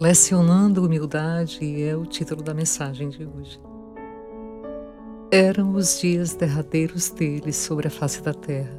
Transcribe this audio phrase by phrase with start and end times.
[0.00, 3.60] Lecionando humildade é o título da mensagem de hoje.
[5.30, 8.76] Eram os dias derradeiros dele sobre a face da terra,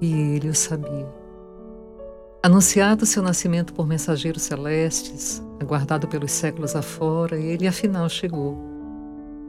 [0.00, 1.12] e ele o sabia.
[2.40, 8.56] Anunciado seu nascimento por mensageiros celestes, aguardado pelos séculos afora, ele afinal chegou.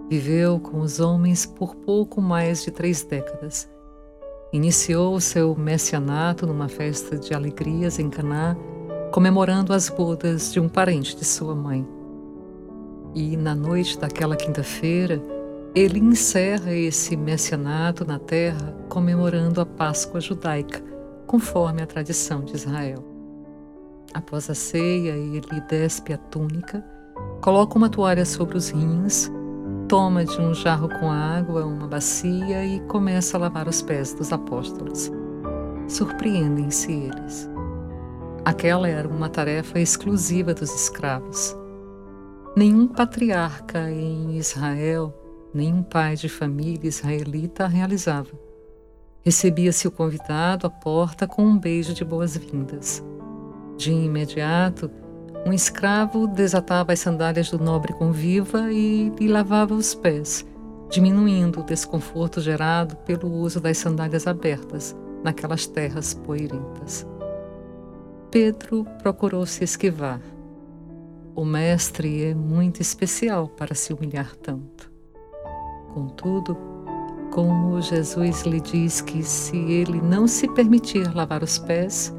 [0.10, 3.70] Viveu com os homens por pouco mais de três décadas.
[4.52, 8.58] Iniciou seu messianato numa festa de alegrias em Caná
[9.12, 11.88] comemorando as bodas de um parente de sua mãe.
[13.16, 15.22] E na noite daquela quinta-feira,
[15.74, 20.84] ele encerra esse messianato na terra comemorando a Páscoa judaica,
[21.26, 23.04] conforme a tradição de Israel.
[24.14, 26.84] Após a ceia, ele despe a túnica,
[27.42, 29.32] coloca uma toalha sobre os rins,
[29.88, 34.32] toma de um jarro com água uma bacia e começa a lavar os pés dos
[34.32, 35.12] apóstolos.
[35.88, 37.59] Surpreendem-se eles.
[38.50, 41.56] Aquela era uma tarefa exclusiva dos escravos.
[42.58, 45.14] Nenhum patriarca em Israel,
[45.54, 48.32] nenhum pai de família israelita a realizava.
[49.22, 53.06] Recebia-se o convidado à porta com um beijo de boas-vindas.
[53.78, 54.90] De imediato,
[55.46, 60.44] um escravo desatava as sandálias do nobre conviva e lhe lavava os pés,
[60.90, 67.06] diminuindo o desconforto gerado pelo uso das sandálias abertas naquelas terras poeirentas.
[68.32, 70.22] Pedro procurou se esquivar.
[71.36, 74.92] O Mestre é muito especial para se humilhar tanto.
[75.96, 76.56] Contudo,
[77.32, 82.16] como Jesus lhe diz que se ele não se permitir lavar os pés,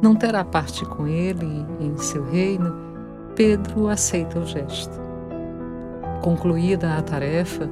[0.00, 2.74] não terá parte com ele em seu reino,
[3.36, 4.98] Pedro aceita o gesto.
[6.22, 7.68] Concluída a tarefa,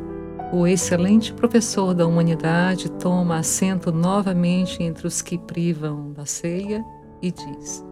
[0.52, 6.84] o excelente professor da humanidade toma assento novamente entre os que privam da ceia
[7.22, 7.84] e diz: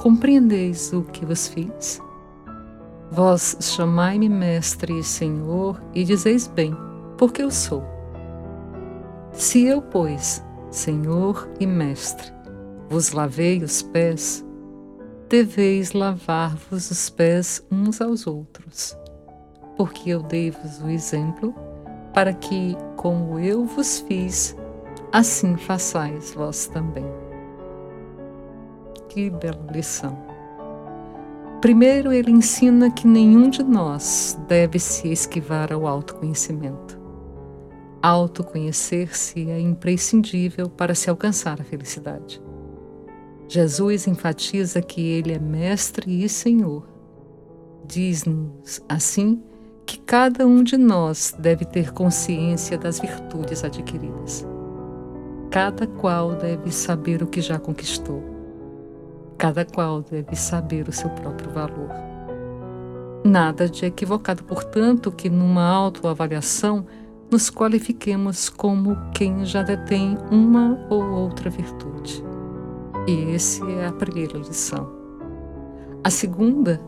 [0.00, 2.00] Compreendeis o que vos fiz?
[3.10, 6.76] Vós chamai-me Mestre e Senhor, e dizeis bem,
[7.16, 7.82] porque eu sou.
[9.32, 12.32] Se eu, pois, Senhor e Mestre,
[12.88, 14.44] vos lavei os pés,
[15.28, 18.96] deveis lavar-vos os pés uns aos outros,
[19.76, 21.54] porque eu dei-vos o exemplo,
[22.12, 24.56] para que, como eu vos fiz,
[25.12, 27.27] assim façais vós também.
[29.08, 30.18] Que bela lição.
[31.60, 37.00] Primeiro, ele ensina que nenhum de nós deve se esquivar ao autoconhecimento.
[38.00, 42.40] Autoconhecer-se é imprescindível para se alcançar a felicidade.
[43.48, 46.86] Jesus enfatiza que ele é Mestre e Senhor.
[47.86, 49.42] Diz-nos, assim,
[49.84, 54.46] que cada um de nós deve ter consciência das virtudes adquiridas.
[55.50, 58.37] Cada qual deve saber o que já conquistou
[59.38, 61.90] Cada qual deve saber o seu próprio valor.
[63.24, 66.84] Nada de equivocado, portanto, que numa autoavaliação
[67.30, 72.24] nos qualifiquemos como quem já detém uma ou outra virtude.
[73.06, 74.90] E esse é a primeira lição.
[76.02, 76.80] A segunda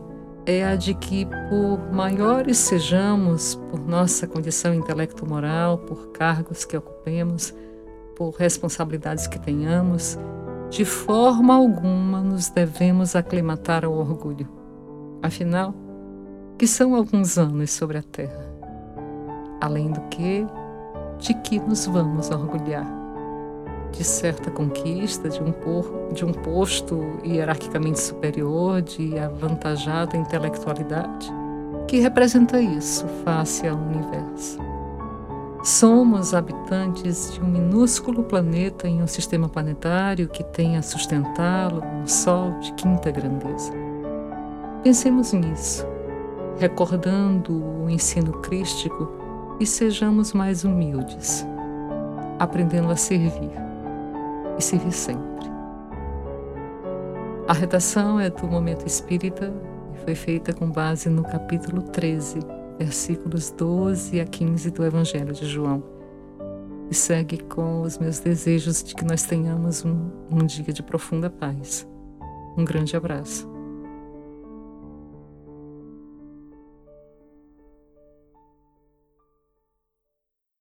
[0.45, 7.53] é a de que, por maiores sejamos, por nossa condição intelecto-moral, por cargos que ocupemos,
[8.15, 10.17] por responsabilidades que tenhamos,
[10.71, 14.47] de forma alguma nos devemos aclimatar ao orgulho.
[15.21, 15.75] Afinal,
[16.57, 18.49] que são alguns anos sobre a terra?
[19.59, 20.47] Além do que,
[21.19, 22.87] de que nos vamos orgulhar?
[23.91, 31.29] De certa conquista, de um, por, de um posto hierarquicamente superior, de avantajada intelectualidade?
[31.85, 34.70] Que representa isso face ao universo?
[35.63, 42.07] Somos habitantes de um minúsculo planeta em um sistema planetário que tem a sustentá-lo um
[42.07, 43.71] Sol de quinta grandeza.
[44.83, 45.85] Pensemos nisso,
[46.57, 49.07] recordando o ensino crístico
[49.59, 51.45] e sejamos mais humildes,
[52.39, 53.51] aprendendo a servir
[54.57, 55.45] e servir sempre.
[57.47, 59.53] A redação é do Momento Espírita
[59.93, 65.45] e foi feita com base no capítulo 13 versículos 12 a 15 do Evangelho de
[65.45, 65.83] João.
[66.89, 71.29] E segue com os meus desejos de que nós tenhamos um, um dia de profunda
[71.29, 71.87] paz.
[72.57, 73.50] Um grande abraço.